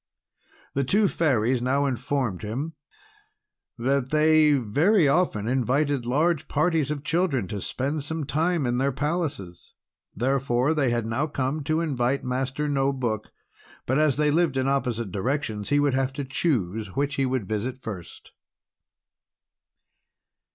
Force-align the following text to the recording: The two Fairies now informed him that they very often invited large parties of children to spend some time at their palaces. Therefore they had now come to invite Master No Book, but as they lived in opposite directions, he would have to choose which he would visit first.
The 0.73 0.83
two 0.83 1.07
Fairies 1.07 1.61
now 1.61 1.85
informed 1.85 2.41
him 2.41 2.73
that 3.77 4.09
they 4.09 4.53
very 4.53 5.07
often 5.07 5.47
invited 5.47 6.07
large 6.07 6.47
parties 6.47 6.89
of 6.89 7.03
children 7.03 7.47
to 7.49 7.61
spend 7.61 8.03
some 8.03 8.23
time 8.23 8.65
at 8.65 8.79
their 8.79 8.91
palaces. 8.91 9.75
Therefore 10.15 10.73
they 10.73 10.89
had 10.89 11.05
now 11.05 11.27
come 11.27 11.63
to 11.65 11.81
invite 11.81 12.23
Master 12.23 12.67
No 12.67 12.91
Book, 12.91 13.31
but 13.85 13.99
as 13.99 14.17
they 14.17 14.31
lived 14.31 14.57
in 14.57 14.67
opposite 14.67 15.11
directions, 15.11 15.69
he 15.69 15.79
would 15.79 15.93
have 15.93 16.13
to 16.13 16.23
choose 16.25 16.95
which 16.95 17.13
he 17.13 17.25
would 17.27 17.47
visit 17.47 17.77
first. 17.77 18.31